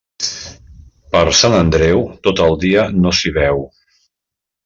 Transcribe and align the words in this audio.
Per 1.15 1.21
Sant 1.41 1.57
Andreu, 1.57 2.01
tot 2.27 2.43
el 2.47 2.57
dia 2.65 2.87
no 3.03 3.13
s'hi 3.19 3.35
veu. 3.39 3.65